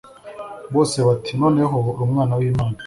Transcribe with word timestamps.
bose 0.73 0.97
bati 1.07 1.31
noneho 1.41 1.75
uri 1.91 2.01
umwana 2.07 2.33
w 2.39 2.41
imana 2.49 2.77